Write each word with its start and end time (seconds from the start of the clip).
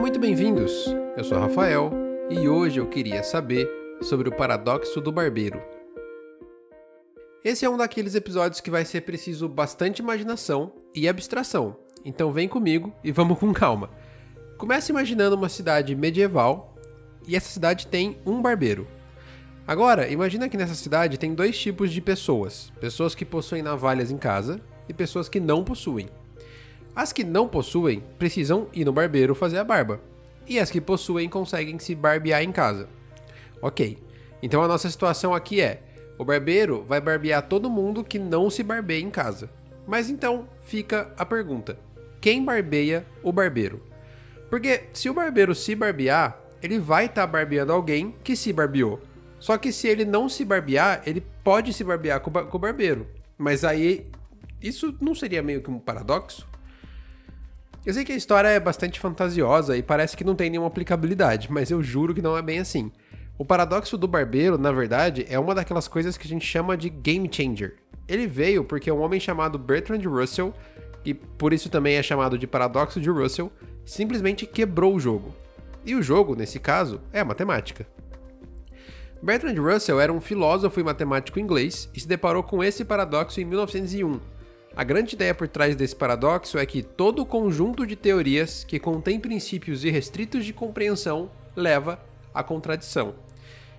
Sejam 0.00 0.12
muito 0.12 0.18
bem-vindos. 0.18 0.72
Eu 1.14 1.22
sou 1.22 1.38
Rafael 1.38 1.92
e 2.30 2.48
hoje 2.48 2.80
eu 2.80 2.88
queria 2.88 3.22
saber 3.22 3.68
sobre 4.00 4.30
o 4.30 4.34
paradoxo 4.34 4.98
do 4.98 5.12
barbeiro. 5.12 5.60
Esse 7.44 7.66
é 7.66 7.70
um 7.70 7.76
daqueles 7.76 8.14
episódios 8.14 8.62
que 8.62 8.70
vai 8.70 8.82
ser 8.86 9.02
preciso 9.02 9.46
bastante 9.46 9.98
imaginação 9.98 10.72
e 10.94 11.06
abstração. 11.06 11.76
Então 12.02 12.32
vem 12.32 12.48
comigo 12.48 12.94
e 13.04 13.12
vamos 13.12 13.38
com 13.38 13.52
calma. 13.52 13.90
Comece 14.56 14.90
imaginando 14.90 15.36
uma 15.36 15.50
cidade 15.50 15.94
medieval 15.94 16.74
e 17.28 17.36
essa 17.36 17.50
cidade 17.50 17.86
tem 17.86 18.16
um 18.24 18.40
barbeiro. 18.40 18.88
Agora, 19.66 20.08
imagina 20.08 20.48
que 20.48 20.56
nessa 20.56 20.74
cidade 20.74 21.18
tem 21.18 21.34
dois 21.34 21.58
tipos 21.58 21.92
de 21.92 22.00
pessoas: 22.00 22.72
pessoas 22.80 23.14
que 23.14 23.26
possuem 23.26 23.60
navalhas 23.60 24.10
em 24.10 24.16
casa 24.16 24.62
e 24.88 24.94
pessoas 24.94 25.28
que 25.28 25.38
não 25.38 25.62
possuem. 25.62 26.08
As 26.94 27.12
que 27.12 27.24
não 27.24 27.48
possuem 27.48 28.02
precisam 28.18 28.68
ir 28.72 28.84
no 28.84 28.92
barbeiro 28.92 29.34
fazer 29.34 29.58
a 29.58 29.64
barba, 29.64 30.00
e 30.46 30.58
as 30.58 30.70
que 30.70 30.80
possuem 30.80 31.28
conseguem 31.28 31.78
se 31.78 31.94
barbear 31.94 32.42
em 32.42 32.52
casa. 32.52 32.88
Ok, 33.62 33.98
então 34.42 34.62
a 34.62 34.68
nossa 34.68 34.90
situação 34.90 35.34
aqui 35.34 35.60
é: 35.60 35.82
o 36.18 36.24
barbeiro 36.24 36.84
vai 36.86 37.00
barbear 37.00 37.42
todo 37.46 37.70
mundo 37.70 38.04
que 38.04 38.18
não 38.18 38.50
se 38.50 38.62
barbeia 38.62 39.00
em 39.00 39.10
casa. 39.10 39.48
Mas 39.86 40.10
então 40.10 40.48
fica 40.64 41.12
a 41.16 41.24
pergunta: 41.24 41.78
quem 42.20 42.44
barbeia 42.44 43.06
o 43.22 43.32
barbeiro? 43.32 43.82
Porque 44.50 44.84
se 44.92 45.08
o 45.08 45.14
barbeiro 45.14 45.54
se 45.54 45.74
barbear, 45.74 46.38
ele 46.62 46.78
vai 46.78 47.06
estar 47.06 47.22
tá 47.22 47.26
barbeando 47.26 47.72
alguém 47.72 48.14
que 48.24 48.34
se 48.34 48.52
barbeou. 48.52 49.00
Só 49.38 49.56
que 49.56 49.72
se 49.72 49.88
ele 49.88 50.04
não 50.04 50.28
se 50.28 50.44
barbear, 50.44 51.02
ele 51.06 51.22
pode 51.42 51.72
se 51.72 51.82
barbear 51.82 52.20
com, 52.20 52.30
o 52.30 52.58
barbeiro. 52.58 53.06
Mas 53.38 53.64
aí, 53.64 54.06
isso 54.60 54.94
não 55.00 55.14
seria 55.14 55.42
meio 55.42 55.62
que 55.62 55.70
um 55.70 55.78
paradoxo? 55.78 56.49
Eu 57.84 57.94
sei 57.94 58.04
que 58.04 58.12
a 58.12 58.16
história 58.16 58.48
é 58.48 58.60
bastante 58.60 59.00
fantasiosa 59.00 59.74
e 59.74 59.82
parece 59.82 60.14
que 60.14 60.22
não 60.22 60.34
tem 60.34 60.50
nenhuma 60.50 60.68
aplicabilidade, 60.68 61.50
mas 61.50 61.70
eu 61.70 61.82
juro 61.82 62.14
que 62.14 62.20
não 62.20 62.36
é 62.36 62.42
bem 62.42 62.58
assim. 62.58 62.92
O 63.38 63.44
paradoxo 63.44 63.96
do 63.96 64.06
barbeiro, 64.06 64.58
na 64.58 64.70
verdade, 64.70 65.24
é 65.30 65.38
uma 65.38 65.54
daquelas 65.54 65.88
coisas 65.88 66.18
que 66.18 66.26
a 66.26 66.28
gente 66.28 66.44
chama 66.44 66.76
de 66.76 66.90
game 66.90 67.26
changer. 67.32 67.76
Ele 68.06 68.26
veio 68.26 68.64
porque 68.64 68.92
um 68.92 69.00
homem 69.00 69.18
chamado 69.18 69.58
Bertrand 69.58 70.02
Russell, 70.02 70.52
e 71.06 71.14
por 71.14 71.54
isso 71.54 71.70
também 71.70 71.96
é 71.96 72.02
chamado 72.02 72.36
de 72.36 72.46
paradoxo 72.46 73.00
de 73.00 73.08
Russell, 73.08 73.50
simplesmente 73.86 74.44
quebrou 74.44 74.94
o 74.94 75.00
jogo. 75.00 75.34
E 75.82 75.94
o 75.94 76.02
jogo, 76.02 76.36
nesse 76.36 76.58
caso, 76.60 77.00
é 77.10 77.20
a 77.20 77.24
matemática. 77.24 77.86
Bertrand 79.22 79.58
Russell 79.58 79.98
era 79.98 80.12
um 80.12 80.20
filósofo 80.20 80.80
e 80.80 80.84
matemático 80.84 81.40
inglês 81.40 81.88
e 81.94 82.00
se 82.00 82.06
deparou 82.06 82.42
com 82.42 82.62
esse 82.62 82.84
paradoxo 82.84 83.40
em 83.40 83.46
1901. 83.46 84.20
A 84.74 84.84
grande 84.84 85.16
ideia 85.16 85.34
por 85.34 85.48
trás 85.48 85.74
desse 85.74 85.96
paradoxo 85.96 86.56
é 86.56 86.64
que 86.64 86.82
todo 86.82 87.26
conjunto 87.26 87.84
de 87.84 87.96
teorias 87.96 88.62
que 88.62 88.78
contém 88.78 89.18
princípios 89.18 89.84
irrestritos 89.84 90.44
de 90.44 90.52
compreensão 90.52 91.30
leva 91.56 92.00
à 92.32 92.42
contradição. 92.42 93.14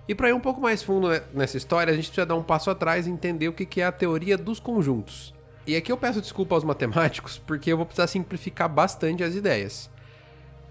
E 0.06 0.14
para 0.14 0.30
ir 0.30 0.34
um 0.34 0.40
pouco 0.40 0.60
mais 0.60 0.84
fundo 0.84 1.08
nessa 1.34 1.56
história, 1.56 1.94
a 1.94 1.96
gente 1.96 2.08
precisa 2.08 2.26
dar 2.26 2.36
um 2.36 2.44
passo 2.44 2.70
atrás 2.70 3.08
e 3.08 3.10
entender 3.10 3.48
o 3.48 3.54
que 3.54 3.80
é 3.80 3.86
a 3.86 3.92
teoria 3.92 4.38
dos 4.38 4.60
conjuntos. 4.60 5.34
E 5.66 5.76
aqui 5.78 5.92
eu 5.92 5.98
peço 5.98 6.20
desculpa 6.20 6.56
aos 6.56 6.64
matemáticos, 6.66 7.38
porque 7.38 7.72
eu 7.72 7.78
vou 7.78 7.86
precisar 7.86 8.08
simplificar 8.08 8.68
bastante 8.68 9.24
as 9.24 9.34
ideias. 9.34 9.90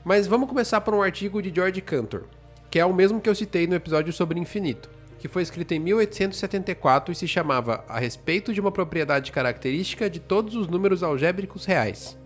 Mas 0.05 0.27
vamos 0.27 0.49
começar 0.49 0.83
por 0.83 0.93
um 0.93 1.03
artigo 1.03 1.41
de 1.41 1.53
George 1.55 1.81
Cantor, 1.81 2.25
que 2.71 2.79
é 2.79 2.85
o 2.85 2.93
mesmo 2.93 3.21
que 3.21 3.31
eu 3.31 3.35
citei 3.35 3.67
no 3.67 3.75
episódio 3.75 4.13
sobre 4.13 4.39
infinito, 4.39 4.91
que 5.21 5.29
foi 5.29 5.43
escrito 5.43 5.73
em 5.73 5.79
1874 5.79 7.13
e 7.13 7.15
se 7.15 7.29
chamava 7.29 7.85
A 7.87 8.01
respeito 8.01 8.55
de 8.55 8.61
uma 8.61 8.73
propriedade 8.73 9.31
característica 9.31 10.09
de 10.09 10.19
todos 10.19 10.57
os 10.57 10.67
números 10.67 11.03
algébricos 11.03 11.67
reais. 11.67 12.19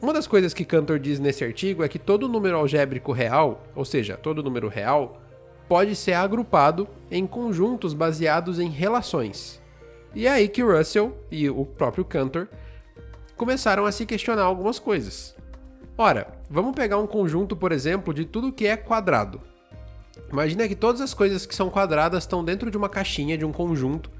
Uma 0.00 0.12
das 0.12 0.28
coisas 0.28 0.54
que 0.54 0.64
Cantor 0.64 1.00
diz 1.00 1.18
nesse 1.18 1.44
artigo 1.44 1.82
é 1.82 1.88
que 1.88 1.98
todo 1.98 2.28
número 2.28 2.56
algébrico 2.56 3.10
real, 3.10 3.64
ou 3.74 3.84
seja, 3.84 4.16
todo 4.16 4.42
número 4.42 4.68
real, 4.68 5.20
pode 5.68 5.96
ser 5.96 6.12
agrupado 6.12 6.88
em 7.10 7.26
conjuntos 7.26 7.92
baseados 7.92 8.60
em 8.60 8.70
relações. 8.70 9.60
E 10.14 10.28
é 10.28 10.30
aí 10.30 10.48
que 10.48 10.62
Russell 10.62 11.18
e 11.28 11.50
o 11.50 11.66
próprio 11.66 12.04
Cantor 12.04 12.48
começaram 13.36 13.84
a 13.84 13.90
se 13.90 14.06
questionar 14.06 14.44
algumas 14.44 14.78
coisas. 14.78 15.36
Ora, 15.98 16.28
vamos 16.48 16.72
pegar 16.72 16.98
um 16.98 17.06
conjunto, 17.06 17.56
por 17.56 17.72
exemplo, 17.72 18.14
de 18.14 18.24
tudo 18.24 18.52
que 18.52 18.66
é 18.66 18.76
quadrado. 18.76 19.49
Imagina 20.30 20.68
que 20.68 20.74
todas 20.74 21.00
as 21.00 21.14
coisas 21.14 21.46
que 21.46 21.54
são 21.54 21.70
quadradas 21.70 22.24
estão 22.24 22.44
dentro 22.44 22.70
de 22.70 22.76
uma 22.76 22.88
caixinha, 22.88 23.36
de 23.36 23.44
um 23.44 23.52
conjunto, 23.52 24.10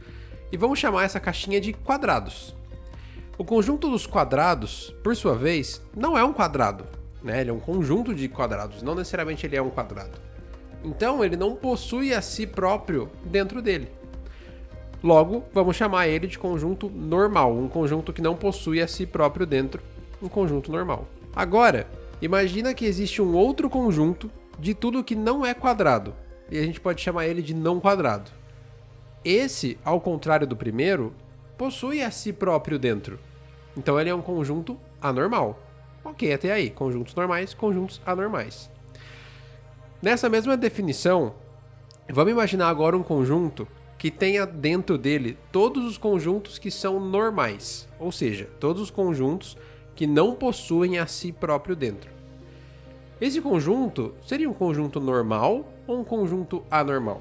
e 0.53 0.57
vamos 0.57 0.79
chamar 0.79 1.05
essa 1.05 1.21
caixinha 1.21 1.61
de 1.61 1.73
quadrados. 1.73 2.55
O 3.39 3.45
conjunto 3.45 3.89
dos 3.89 4.07
quadrados, 4.07 4.95
por 5.03 5.15
sua 5.17 5.35
vez, 5.35 5.81
não 5.97 6.19
é 6.19 6.25
um 6.25 6.33
quadrado, 6.33 6.85
né? 7.23 7.41
Ele 7.41 7.51
é 7.51 7.53
um 7.53 7.61
conjunto 7.61 8.15
de 8.15 8.29
quadrados, 8.29 8.83
não 8.83 8.95
necessariamente 8.95 9.47
ele 9.47 9.57
é 9.57 9.63
um 9.63 9.71
quadrado. 9.71 10.19
Então, 10.85 11.25
ele 11.25 11.37
não 11.37 11.55
possui 11.55 12.13
a 12.13 12.21
si 12.21 12.47
próprio 12.47 13.11
dentro 13.25 13.63
dele. 13.63 13.89
Logo, 15.03 15.45
vamos 15.55 15.77
chamar 15.77 16.09
ele 16.09 16.27
de 16.27 16.39
conjunto 16.39 16.91
normal, 16.91 17.57
um 17.57 17.69
conjunto 17.69 18.13
que 18.13 18.21
não 18.21 18.37
possui 18.37 18.83
a 18.83 18.89
si 18.89 19.07
próprio 19.07 19.47
dentro, 19.47 19.83
um 20.23 20.29
conjunto 20.29 20.71
normal. 20.71 21.07
Agora, 21.35 21.87
imagina 22.21 22.75
que 22.75 22.85
existe 22.85 23.23
um 23.23 23.35
outro 23.35 23.71
conjunto 23.71 24.31
de 24.61 24.75
tudo 24.75 25.03
que 25.03 25.15
não 25.15 25.45
é 25.45 25.55
quadrado, 25.55 26.15
e 26.51 26.59
a 26.59 26.63
gente 26.63 26.81
pode 26.81 27.01
chamar 27.01 27.27
ele 27.27 27.41
de 27.41 27.55
não 27.55 27.81
quadrado. 27.81 28.31
Esse, 29.25 29.79
ao 29.85 30.01
contrário 30.01 30.47
do 30.47 30.57
primeiro, 30.57 31.15
possui 31.57 32.03
a 32.03 32.11
si 32.11 32.33
próprio 32.33 32.79
dentro. 32.79 33.19
Então 33.77 33.99
ele 33.99 34.11
é 34.11 34.15
um 34.15 34.23
conjunto 34.23 34.79
anormal. 35.01 35.61
Ok, 36.05 36.33
até 36.33 36.53
aí. 36.53 36.71
Conjuntos 36.71 37.15
normais, 37.15 37.55
conjuntos 37.55 38.01
anormais. 38.05 38.71
Nessa 40.03 40.29
mesma 40.29 40.57
definição, 40.57 41.35
vamos 42.09 42.33
imaginar 42.33 42.69
agora 42.69 42.97
um 42.97 43.03
conjunto 43.03 43.69
que 43.99 44.11
tenha 44.11 44.47
dentro 44.47 44.97
dele 44.97 45.37
todos 45.53 45.85
os 45.85 45.99
conjuntos 45.99 46.59
que 46.59 46.71
são 46.71 46.99
normais, 46.99 47.87
ou 47.99 48.11
seja, 48.11 48.49
todos 48.59 48.81
os 48.81 48.91
conjuntos 48.91 49.59
que 49.95 50.07
não 50.07 50.35
possuem 50.35 50.99
a 50.99 51.07
si 51.07 51.31
próprio 51.31 51.77
dentro. 51.77 52.20
Esse 53.21 53.41
conjunto 53.41 54.15
seria 54.27 54.49
um 54.49 54.55
conjunto 54.55 54.99
normal 54.99 55.71
ou 55.87 56.01
um 56.01 56.05
conjunto 56.05 56.63
anormal? 56.71 57.21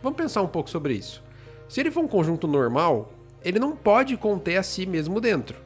Vamos 0.00 0.16
pensar 0.16 0.42
um 0.42 0.46
pouco 0.46 0.70
sobre 0.70 0.94
isso. 0.94 1.22
Se 1.68 1.80
ele 1.80 1.90
for 1.90 2.04
um 2.04 2.08
conjunto 2.08 2.46
normal, 2.46 3.12
ele 3.44 3.58
não 3.58 3.74
pode 3.74 4.16
conter 4.16 4.56
a 4.56 4.62
si 4.62 4.86
mesmo 4.86 5.20
dentro. 5.20 5.56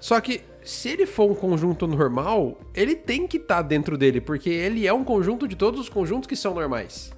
Só 0.00 0.20
que 0.20 0.42
se 0.64 0.88
ele 0.88 1.06
for 1.06 1.30
um 1.30 1.34
conjunto 1.34 1.86
normal, 1.86 2.58
ele 2.74 2.96
tem 2.96 3.26
que 3.26 3.36
estar 3.36 3.56
tá 3.56 3.62
dentro 3.62 3.96
dele, 3.96 4.20
porque 4.20 4.50
ele 4.50 4.86
é 4.86 4.92
um 4.92 5.04
conjunto 5.04 5.46
de 5.46 5.54
todos 5.54 5.78
os 5.78 5.88
conjuntos 5.88 6.26
que 6.26 6.36
são 6.36 6.54
normais. 6.54 7.12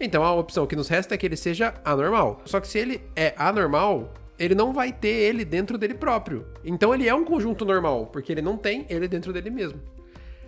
Então 0.00 0.24
a 0.24 0.34
opção 0.34 0.66
que 0.66 0.74
nos 0.74 0.88
resta 0.88 1.14
é 1.14 1.18
que 1.18 1.24
ele 1.24 1.36
seja 1.36 1.72
anormal. 1.84 2.42
Só 2.44 2.58
que 2.58 2.66
se 2.66 2.78
ele 2.78 3.00
é 3.14 3.32
anormal, 3.36 4.12
ele 4.36 4.56
não 4.56 4.72
vai 4.72 4.92
ter 4.92 5.08
ele 5.08 5.44
dentro 5.44 5.78
dele 5.78 5.94
próprio. 5.94 6.44
Então 6.64 6.92
ele 6.92 7.08
é 7.08 7.14
um 7.14 7.24
conjunto 7.24 7.64
normal, 7.64 8.06
porque 8.06 8.32
ele 8.32 8.42
não 8.42 8.56
tem 8.56 8.84
ele 8.88 9.06
dentro 9.06 9.32
dele 9.32 9.50
mesmo. 9.50 9.80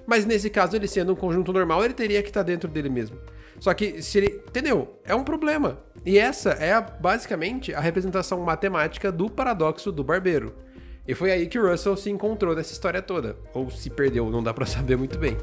Mas 0.06 0.26
nesse 0.26 0.50
caso, 0.50 0.76
ele 0.76 0.86
sendo 0.86 1.12
um 1.12 1.16
conjunto 1.16 1.52
normal, 1.52 1.84
ele 1.84 1.94
teria 1.94 2.22
que 2.22 2.28
estar 2.28 2.42
dentro 2.42 2.68
dele 2.68 2.88
mesmo. 2.88 3.18
Só 3.58 3.72
que 3.72 4.02
se 4.02 4.18
ele. 4.18 4.42
Entendeu? 4.48 5.00
É 5.04 5.14
um 5.14 5.24
problema. 5.24 5.78
E 6.04 6.18
essa 6.18 6.50
é 6.50 6.72
a, 6.72 6.80
basicamente 6.80 7.74
a 7.74 7.80
representação 7.80 8.40
matemática 8.40 9.10
do 9.10 9.30
paradoxo 9.30 9.90
do 9.90 10.04
barbeiro. 10.04 10.54
E 11.06 11.14
foi 11.14 11.30
aí 11.30 11.46
que 11.46 11.58
o 11.58 11.70
Russell 11.70 11.96
se 11.96 12.10
encontrou 12.10 12.54
nessa 12.54 12.72
história 12.72 13.00
toda. 13.02 13.36
Ou 13.52 13.70
se 13.70 13.90
perdeu, 13.90 14.30
não 14.30 14.42
dá 14.42 14.52
para 14.52 14.66
saber 14.66 14.96
muito 14.96 15.18
bem. 15.18 15.36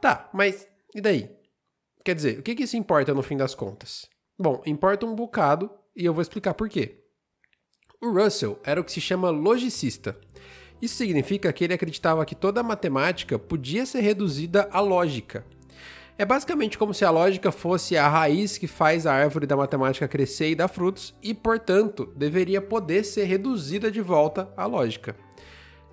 Tá, 0.00 0.30
mas 0.32 0.66
e 0.94 1.00
daí? 1.00 1.30
Quer 2.04 2.14
dizer, 2.14 2.38
o 2.38 2.42
que, 2.42 2.54
que 2.54 2.62
isso 2.62 2.76
importa 2.76 3.12
no 3.12 3.22
fim 3.22 3.36
das 3.36 3.54
contas? 3.54 4.08
Bom, 4.38 4.62
importa 4.64 5.04
um 5.04 5.14
bocado 5.14 5.70
e 5.94 6.04
eu 6.04 6.14
vou 6.14 6.22
explicar 6.22 6.54
por 6.54 6.68
quê. 6.68 7.04
O 8.00 8.10
Russell 8.10 8.58
era 8.64 8.80
o 8.80 8.84
que 8.84 8.92
se 8.92 9.00
chama 9.00 9.30
logicista. 9.30 10.16
Isso 10.80 10.94
significa 10.94 11.52
que 11.52 11.64
ele 11.64 11.74
acreditava 11.74 12.24
que 12.24 12.34
toda 12.34 12.60
a 12.60 12.64
matemática 12.64 13.38
podia 13.38 13.84
ser 13.84 14.00
reduzida 14.00 14.68
à 14.70 14.80
lógica. 14.80 15.44
É 16.16 16.24
basicamente 16.24 16.78
como 16.78 16.94
se 16.94 17.04
a 17.04 17.10
lógica 17.10 17.52
fosse 17.52 17.96
a 17.96 18.08
raiz 18.08 18.56
que 18.58 18.66
faz 18.66 19.06
a 19.06 19.12
árvore 19.12 19.46
da 19.46 19.56
matemática 19.56 20.08
crescer 20.08 20.50
e 20.50 20.54
dar 20.54 20.68
frutos, 20.68 21.14
e, 21.22 21.34
portanto, 21.34 22.12
deveria 22.16 22.60
poder 22.60 23.04
ser 23.04 23.24
reduzida 23.24 23.90
de 23.90 24.00
volta 24.00 24.52
à 24.56 24.66
lógica. 24.66 25.14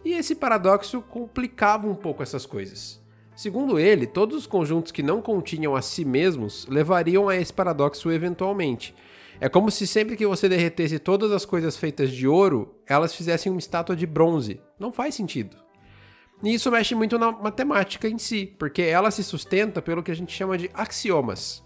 E 0.04 0.14
esse 0.14 0.36
paradoxo 0.36 1.02
complicava 1.02 1.88
um 1.88 1.96
pouco 1.96 2.24
essas 2.24 2.46
coisas. 2.46 3.04
Segundo 3.36 3.78
ele, 3.78 4.08
todos 4.08 4.38
os 4.38 4.48
conjuntos 4.48 4.94
que 4.94 5.04
não 5.04 5.22
continham 5.22 5.76
a 5.76 5.82
si 5.82 6.06
mesmos 6.06 6.66
levariam 6.70 7.28
a 7.28 7.36
esse 7.36 7.52
paradoxo 7.52 8.10
eventualmente. 8.10 8.96
É 9.42 9.50
como 9.50 9.70
se 9.70 9.86
sempre 9.86 10.16
que 10.16 10.26
você 10.26 10.48
derretesse 10.48 10.98
todas 10.98 11.32
as 11.34 11.46
coisas 11.46 11.76
feitas 11.76 12.12
de 12.12 12.26
ouro, 12.26 12.74
elas 12.88 13.14
fizessem 13.14 13.52
uma 13.52 13.60
estátua 13.60 13.94
de 13.94 14.08
bronze. 14.08 14.62
Não 14.80 14.92
faz 14.92 15.16
sentido. 15.16 15.58
E 16.42 16.54
isso 16.54 16.72
mexe 16.72 16.96
muito 16.96 17.20
na 17.20 17.32
matemática 17.32 18.08
em 18.08 18.18
si, 18.18 18.56
porque 18.58 18.82
ela 18.82 19.12
se 19.12 19.24
sustenta 19.24 19.82
pelo 19.82 20.02
que 20.02 20.12
a 20.12 20.16
gente 20.16 20.32
chama 20.32 20.58
de 20.58 20.70
axiomas. 20.74 21.62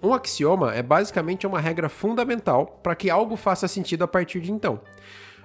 Um 0.00 0.12
axioma 0.12 0.72
é 0.72 0.82
basicamente 0.82 1.46
uma 1.46 1.60
regra 1.60 1.88
fundamental 1.88 2.80
para 2.82 2.94
que 2.94 3.10
algo 3.10 3.36
faça 3.36 3.66
sentido 3.66 4.02
a 4.04 4.08
partir 4.08 4.40
de 4.40 4.52
então. 4.52 4.80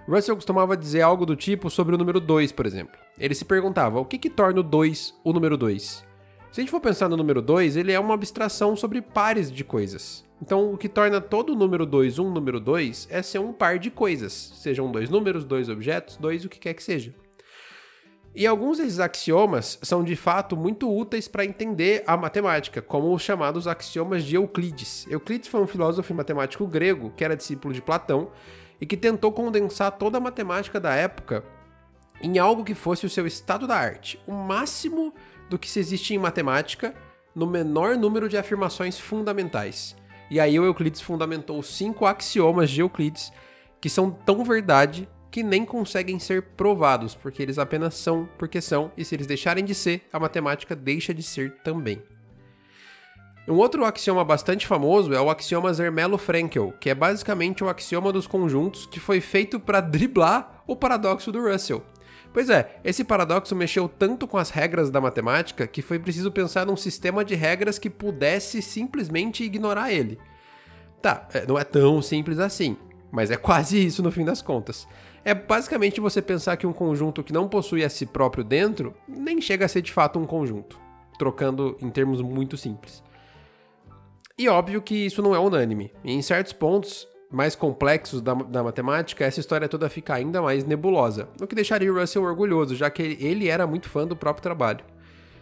Russell 0.07 0.35
costumava 0.35 0.77
dizer 0.77 1.01
algo 1.01 1.25
do 1.25 1.35
tipo 1.35 1.69
sobre 1.69 1.93
o 1.93 1.97
número 1.97 2.19
2, 2.19 2.51
por 2.53 2.65
exemplo. 2.65 2.97
Ele 3.19 3.35
se 3.35 3.43
perguntava: 3.43 3.99
o 3.99 4.05
que, 4.05 4.17
que 4.17 4.29
torna 4.29 4.61
o 4.61 4.63
2 4.63 5.13
o 5.23 5.33
número 5.33 5.57
2? 5.57 6.05
Se 6.51 6.61
a 6.61 6.63
gente 6.63 6.71
for 6.71 6.79
pensar 6.79 7.09
no 7.09 7.17
número 7.17 7.41
2, 7.41 7.75
ele 7.75 7.91
é 7.91 7.99
uma 7.99 8.13
abstração 8.13 8.75
sobre 8.75 9.01
pares 9.01 9.51
de 9.51 9.63
coisas. 9.63 10.25
Então, 10.41 10.73
o 10.73 10.77
que 10.77 10.87
torna 10.87 11.19
todo 11.19 11.55
número 11.55 11.85
2 11.85 12.19
um 12.19 12.31
número 12.31 12.59
2 12.59 13.07
é 13.11 13.21
ser 13.21 13.39
um 13.39 13.51
par 13.51 13.77
de 13.77 13.91
coisas, 13.91 14.53
sejam 14.55 14.91
dois 14.91 15.09
números, 15.09 15.43
dois 15.43 15.67
objetos, 15.67 16.15
dois 16.15 16.45
o 16.45 16.49
que 16.49 16.59
quer 16.59 16.73
que 16.73 16.83
seja. 16.83 17.13
E 18.35 18.45
alguns 18.45 18.77
desses 18.77 18.99
axiomas 18.99 19.79
são 19.81 20.03
de 20.03 20.15
fato 20.15 20.55
muito 20.55 20.95
úteis 20.95 21.27
para 21.27 21.43
entender 21.43 22.03
a 22.05 22.15
matemática, 22.15 22.83
como 22.83 23.11
os 23.11 23.23
chamados 23.23 23.67
axiomas 23.67 24.23
de 24.23 24.35
Euclides. 24.35 25.07
Euclides 25.09 25.47
foi 25.47 25.59
um 25.59 25.67
filósofo 25.67 26.13
e 26.13 26.15
matemático 26.15 26.67
grego 26.67 27.11
que 27.17 27.25
era 27.25 27.35
discípulo 27.35 27.73
de 27.73 27.81
Platão 27.81 28.29
e 28.79 28.85
que 28.85 28.97
tentou 28.97 29.31
condensar 29.31 29.91
toda 29.91 30.17
a 30.17 30.21
matemática 30.21 30.79
da 30.79 30.93
época 30.93 31.43
em 32.21 32.39
algo 32.39 32.63
que 32.63 32.73
fosse 32.73 33.05
o 33.05 33.09
seu 33.09 33.27
estado 33.27 33.67
da 33.67 33.75
arte, 33.75 34.19
o 34.25 34.31
máximo 34.31 35.13
do 35.49 35.57
que 35.57 35.69
se 35.69 35.79
existe 35.79 36.13
em 36.13 36.17
matemática 36.17 36.93
no 37.35 37.45
menor 37.45 37.95
número 37.95 38.27
de 38.27 38.37
afirmações 38.37 38.99
fundamentais. 38.99 39.95
E 40.29 40.39
aí 40.39 40.59
o 40.59 40.65
Euclides 40.65 41.01
fundamentou 41.01 41.61
cinco 41.61 42.05
axiomas 42.05 42.69
de 42.69 42.81
Euclides 42.81 43.31
que 43.79 43.89
são 43.89 44.09
tão 44.09 44.43
verdade 44.43 45.07
que 45.29 45.43
nem 45.43 45.63
conseguem 45.63 46.17
ser 46.17 46.41
provados, 46.41 47.13
porque 47.13 47.43
eles 47.43 47.59
apenas 47.59 47.93
são 47.93 48.27
porque 48.37 48.59
são, 48.59 48.91
e 48.97 49.05
se 49.05 49.13
eles 49.13 49.27
deixarem 49.27 49.63
de 49.63 49.75
ser, 49.75 50.07
a 50.11 50.19
matemática 50.19 50.75
deixa 50.75 51.13
de 51.13 51.21
ser 51.21 51.57
também. 51.63 52.01
Um 53.47 53.55
outro 53.55 53.85
axioma 53.85 54.25
bastante 54.25 54.67
famoso 54.67 55.13
é 55.13 55.21
o 55.21 55.29
axioma 55.29 55.71
Zermelo-Frankel, 55.71 56.73
que 56.81 56.89
é 56.89 56.95
basicamente 56.95 57.63
o 57.63 57.69
axioma 57.69 58.11
dos 58.11 58.27
conjuntos 58.27 58.85
que 58.85 58.99
foi 58.99 59.21
feito 59.21 59.57
para 59.57 59.79
driblar 59.79 60.63
o 60.67 60.75
paradoxo 60.75 61.31
do 61.31 61.41
Russell. 61.41 61.81
Pois 62.33 62.49
é, 62.49 62.77
esse 62.83 63.05
paradoxo 63.05 63.55
mexeu 63.55 63.87
tanto 63.87 64.27
com 64.27 64.37
as 64.37 64.49
regras 64.49 64.89
da 64.89 64.99
matemática 64.99 65.65
que 65.65 65.81
foi 65.81 65.97
preciso 65.97 66.29
pensar 66.29 66.65
num 66.65 66.75
sistema 66.75 67.23
de 67.23 67.35
regras 67.35 67.79
que 67.79 67.89
pudesse 67.89 68.61
simplesmente 68.61 69.45
ignorar 69.45 69.93
ele. 69.93 70.19
Tá, 71.01 71.25
é, 71.33 71.45
não 71.45 71.57
é 71.57 71.63
tão 71.63 72.01
simples 72.01 72.39
assim, 72.39 72.75
mas 73.09 73.31
é 73.31 73.37
quase 73.37 73.79
isso 73.83 74.03
no 74.03 74.11
fim 74.11 74.25
das 74.25 74.41
contas. 74.41 74.85
É 75.23 75.33
basicamente 75.33 76.01
você 76.01 76.21
pensar 76.21 76.57
que 76.57 76.67
um 76.67 76.73
conjunto 76.73 77.23
que 77.23 77.31
não 77.31 77.47
possui 77.47 77.85
a 77.85 77.89
si 77.89 78.05
próprio 78.05 78.43
dentro 78.43 78.93
nem 79.07 79.39
chega 79.39 79.63
a 79.63 79.69
ser 79.69 79.81
de 79.81 79.93
fato 79.93 80.19
um 80.19 80.25
conjunto, 80.25 80.77
trocando 81.17 81.77
em 81.81 81.89
termos 81.89 82.21
muito 82.21 82.57
simples. 82.57 83.06
E 84.39 84.47
óbvio 84.47 84.83
que 84.83 84.93
isso 84.93 85.19
não 85.19 85.33
é 85.33 85.39
unânime. 85.39 85.91
Em 86.05 86.21
certos 86.21 86.53
pontos 86.53 87.07
mais 87.31 87.55
complexos 87.55 88.21
da, 88.21 88.35
da, 88.35 88.63
matemática, 88.63 89.25
essa 89.25 89.39
história 89.39 89.67
toda 89.67 89.89
fica 89.89 90.13
ainda 90.13 90.41
mais 90.43 90.63
nebulosa, 90.63 91.27
o 91.41 91.47
que 91.47 91.55
deixaria 91.55 91.91
o 91.91 91.99
Russell 91.99 92.23
orgulhoso, 92.23 92.75
já 92.75 92.87
que 92.87 93.01
ele 93.01 93.47
era 93.47 93.65
muito 93.65 93.89
fã 93.89 94.05
do 94.05 94.15
próprio 94.15 94.43
trabalho. 94.43 94.85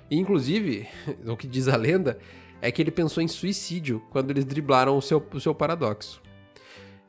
E, 0.10 0.18
inclusive, 0.18 0.88
o 1.28 1.36
que 1.36 1.46
diz 1.46 1.68
a 1.68 1.76
lenda 1.76 2.18
é 2.62 2.72
que 2.72 2.82
ele 2.82 2.90
pensou 2.90 3.22
em 3.22 3.28
suicídio 3.28 4.02
quando 4.12 4.32
eles 4.32 4.46
driblaram 4.46 4.98
o 4.98 5.02
seu, 5.02 5.22
o 5.34 5.42
seu 5.42 5.54
paradoxo. 5.54 6.22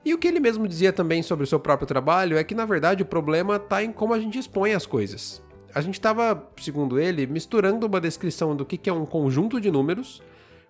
E 0.05 0.13
o 0.13 0.19
que 0.19 0.27
ele 0.27 0.41
mesmo 0.41 0.67
dizia 0.67 0.93
também 0.93 1.23
sobre 1.23 1.45
o 1.45 1.47
seu 1.47 1.61
próprio 1.61 1.87
trabalho 1.87 2.37
é 2.37 2.43
que, 2.43 2.55
na 2.55 2.65
verdade, 2.65 3.05
o 3.05 3.07
problema 3.07 3.57
está 3.57 3.85
em 3.85 3.93
como 3.93 4.13
a 4.13 4.19
gente 4.19 4.41
expõe 4.41 4.73
as 4.73 4.87
coisas. 4.87 5.41
A 5.73 5.81
gente 5.81 5.95
estava, 5.95 6.51
segundo 6.61 6.99
ele, 6.99 7.29
misturando 7.29 7.87
uma 7.87 8.01
descrição 8.01 8.57
do 8.57 8.67
que 8.67 8.91
é 8.91 8.93
um 8.93 9.07
conjunto 9.07 9.61
de 9.61 9.71
números 9.71 10.21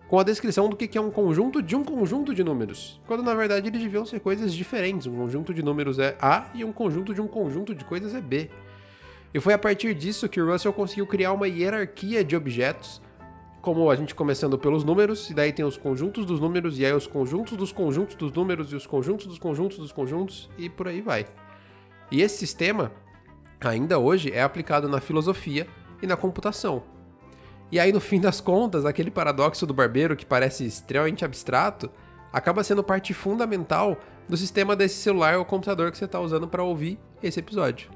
com 0.07 0.19
a 0.19 0.23
descrição 0.23 0.69
do 0.69 0.75
que 0.75 0.97
é 0.97 1.01
um 1.01 1.11
conjunto 1.11 1.61
de 1.61 1.75
um 1.75 1.83
conjunto 1.83 2.33
de 2.33 2.43
números, 2.43 2.99
quando 3.05 3.23
na 3.23 3.35
verdade 3.35 3.67
eles 3.67 3.81
deviam 3.81 4.05
ser 4.05 4.19
coisas 4.19 4.53
diferentes. 4.53 5.05
Um 5.05 5.15
conjunto 5.15 5.53
de 5.53 5.61
números 5.61 5.99
é 5.99 6.17
A 6.21 6.49
e 6.53 6.63
um 6.63 6.71
conjunto 6.71 7.13
de 7.13 7.21
um 7.21 7.27
conjunto 7.27 7.75
de 7.75 7.83
coisas 7.83 8.15
é 8.15 8.21
B. 8.21 8.49
E 9.33 9.39
foi 9.39 9.53
a 9.53 9.57
partir 9.57 9.93
disso 9.93 10.29
que 10.29 10.39
o 10.39 10.49
Russell 10.49 10.71
conseguiu 10.71 11.05
criar 11.05 11.33
uma 11.33 11.47
hierarquia 11.47 12.23
de 12.23 12.35
objetos 12.35 13.01
como 13.61 13.91
a 13.91 13.95
gente 13.97 14.15
começando 14.15 14.57
pelos 14.57 14.85
números, 14.85 15.29
e 15.29 15.33
daí 15.33 15.51
tem 15.51 15.65
os 15.65 15.77
conjuntos 15.77 16.25
dos 16.25 16.39
números, 16.39 16.79
e 16.79 16.85
aí 16.85 16.93
os 16.93 17.05
conjuntos 17.05 17.57
dos 17.57 17.73
conjuntos 17.73 18.15
dos 18.15 18.31
números, 18.31 18.71
e 18.71 18.77
os 18.77 18.87
conjuntos 18.87 19.27
dos 19.27 19.37
conjuntos 19.37 19.77
dos 19.77 19.91
conjuntos, 19.91 20.49
e 20.57 20.69
por 20.69 20.87
aí 20.87 21.01
vai. 21.01 21.25
E 22.09 22.21
esse 22.21 22.37
sistema, 22.37 22.93
ainda 23.59 23.99
hoje, 23.99 24.31
é 24.31 24.41
aplicado 24.41 24.87
na 24.87 25.01
filosofia 25.01 25.67
e 26.01 26.07
na 26.07 26.15
computação. 26.15 26.81
E 27.71 27.79
aí, 27.79 27.91
no 27.91 27.99
fim 27.99 28.19
das 28.19 28.39
contas, 28.39 28.85
aquele 28.85 29.11
paradoxo 29.11 29.65
do 29.65 29.73
barbeiro 29.73 30.15
que 30.15 30.25
parece 30.25 30.65
extremamente 30.65 31.25
abstrato, 31.25 31.89
acaba 32.31 32.63
sendo 32.63 32.83
parte 32.83 33.13
fundamental 33.13 33.97
do 34.27 34.37
sistema 34.37 34.75
desse 34.75 34.95
celular 34.95 35.37
ou 35.37 35.45
computador 35.45 35.91
que 35.91 35.97
você 35.97 36.05
está 36.05 36.19
usando 36.19 36.47
para 36.47 36.63
ouvir 36.63 36.99
esse 37.21 37.39
episódio. 37.39 37.89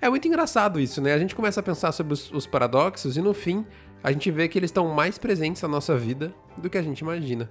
É 0.00 0.08
muito 0.08 0.26
engraçado 0.26 0.80
isso, 0.80 1.00
né? 1.00 1.12
A 1.12 1.18
gente 1.18 1.34
começa 1.34 1.60
a 1.60 1.62
pensar 1.62 1.92
sobre 1.92 2.12
os, 2.12 2.30
os 2.32 2.46
paradoxos 2.46 3.16
e 3.16 3.20
no 3.20 3.32
fim 3.32 3.66
a 4.02 4.10
gente 4.10 4.30
vê 4.30 4.48
que 4.48 4.58
eles 4.58 4.68
estão 4.68 4.88
mais 4.88 5.16
presentes 5.16 5.62
na 5.62 5.68
nossa 5.68 5.96
vida 5.96 6.34
do 6.56 6.68
que 6.68 6.76
a 6.76 6.82
gente 6.82 7.00
imagina. 7.00 7.48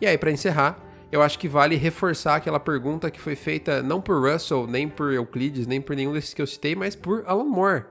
E 0.00 0.06
aí, 0.06 0.18
para 0.18 0.32
encerrar, 0.32 0.78
eu 1.12 1.22
acho 1.22 1.38
que 1.38 1.48
vale 1.48 1.76
reforçar 1.76 2.36
aquela 2.36 2.58
pergunta 2.58 3.10
que 3.10 3.20
foi 3.20 3.36
feita 3.36 3.82
não 3.82 4.00
por 4.00 4.20
Russell, 4.20 4.66
nem 4.66 4.88
por 4.88 5.12
Euclides, 5.12 5.66
nem 5.66 5.80
por 5.80 5.94
nenhum 5.94 6.12
desses 6.12 6.34
que 6.34 6.42
eu 6.42 6.46
citei, 6.46 6.74
mas 6.74 6.96
por 6.96 7.22
Alan 7.26 7.44
Moore, 7.44 7.84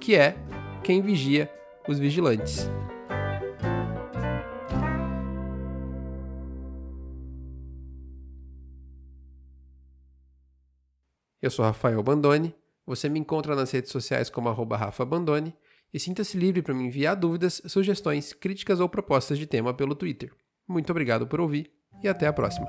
que 0.00 0.16
é 0.16 0.36
quem 0.82 1.02
vigia 1.02 1.50
os 1.88 1.98
vigilantes. 1.98 2.68
Eu 11.40 11.50
sou 11.50 11.64
Rafael 11.64 12.02
Bandone. 12.02 12.54
Você 12.86 13.08
me 13.08 13.18
encontra 13.18 13.54
nas 13.54 13.70
redes 13.70 13.90
sociais 13.90 14.30
como 14.30 14.48
arroba 14.48 14.76
Rafa 14.76 15.04
Bandone 15.04 15.54
e 15.92 16.00
sinta-se 16.00 16.36
livre 16.36 16.62
para 16.62 16.74
me 16.74 16.84
enviar 16.84 17.14
dúvidas, 17.14 17.60
sugestões, 17.66 18.32
críticas 18.32 18.80
ou 18.80 18.88
propostas 18.88 19.38
de 19.38 19.46
tema 19.46 19.72
pelo 19.74 19.94
Twitter. 19.94 20.32
Muito 20.66 20.90
obrigado 20.90 21.26
por 21.26 21.40
ouvir 21.40 21.70
e 22.02 22.08
até 22.08 22.26
a 22.26 22.32
próxima. 22.32 22.66